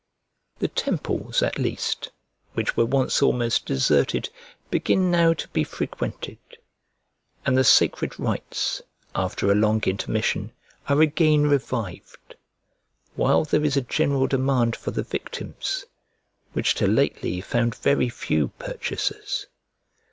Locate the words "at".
1.43-1.59